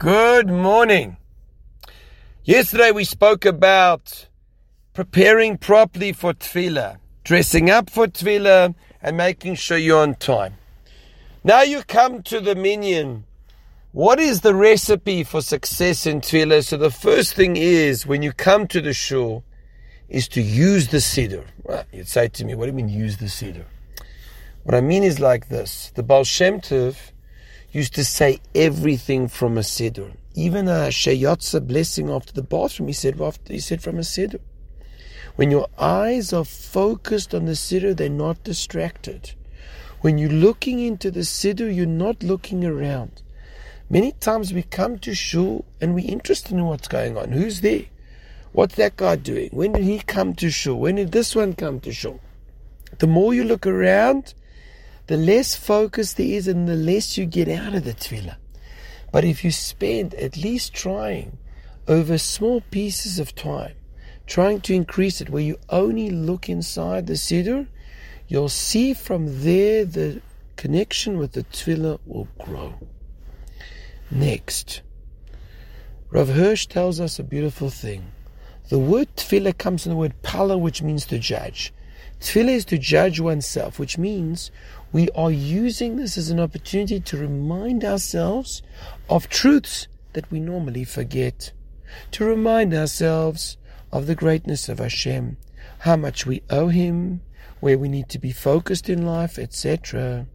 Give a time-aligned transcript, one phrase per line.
[0.00, 1.18] Good morning.
[2.42, 4.28] Yesterday we spoke about
[4.94, 10.54] preparing properly for tefillah, dressing up for tefillah, and making sure you're on time.
[11.44, 13.26] Now you come to the minyan.
[13.92, 16.64] What is the recipe for success in tefillah?
[16.64, 19.44] So the first thing is when you come to the shul,
[20.08, 21.44] is to use the siddur.
[21.62, 23.66] Well, you'd say to me, what do you mean use the siddur?"
[24.62, 25.92] What I mean is like this.
[25.94, 26.62] The Baal Shem
[27.72, 30.12] used to say everything from a siddur.
[30.34, 34.40] Even Asher Yatzar blessing after the bathroom, he said, after, he said from a siddur.
[35.36, 39.32] When your eyes are focused on the siddur, they're not distracted.
[40.00, 43.22] When you're looking into the siddur, you're not looking around.
[43.88, 47.32] Many times we come to shul and we're interested in what's going on.
[47.32, 47.86] Who's there?
[48.52, 49.50] What's that guy doing?
[49.52, 50.78] When did he come to shul?
[50.78, 52.20] When did this one come to shul?
[52.98, 54.34] The more you look around,
[55.10, 58.36] the less focus there is and the less you get out of the tefillah.
[59.10, 61.36] But if you spend at least trying
[61.88, 63.74] over small pieces of time,
[64.28, 67.66] trying to increase it where you only look inside the siddur,
[68.28, 70.22] you'll see from there the
[70.54, 72.74] connection with the tefillah will grow.
[74.12, 74.80] Next,
[76.10, 78.12] Rav Hirsch tells us a beautiful thing.
[78.68, 81.72] The word tefillah comes from the word pala, which means to judge.
[82.20, 84.50] Tefillah is to judge oneself, which means
[84.92, 88.62] we are using this as an opportunity to remind ourselves
[89.08, 91.52] of truths that we normally forget,
[92.10, 93.56] to remind ourselves
[93.92, 95.36] of the greatness of Hashem,
[95.80, 97.20] how much we owe Him,
[97.60, 100.26] where we need to be focused in life, etc.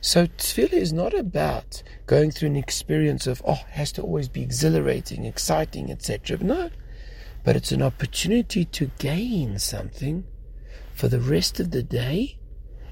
[0.00, 4.28] So tefillah is not about going through an experience of, oh, it has to always
[4.28, 6.38] be exhilarating, exciting, etc.
[6.40, 6.70] No,
[7.44, 10.24] but it's an opportunity to gain something
[10.94, 12.38] for the rest of the day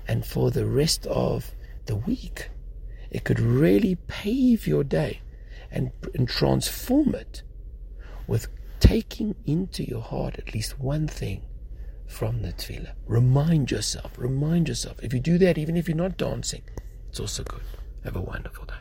[0.07, 1.53] and for the rest of
[1.87, 2.51] the week.
[3.11, 5.21] It could really pave your day
[5.71, 7.43] and, and transform it
[8.27, 11.43] with taking into your heart at least one thing
[12.07, 12.93] from the tefillah.
[13.07, 15.03] Remind yourself, remind yourself.
[15.03, 16.63] If you do that, even if you're not dancing,
[17.09, 17.63] it's also good.
[18.05, 18.69] Have a wonderful day.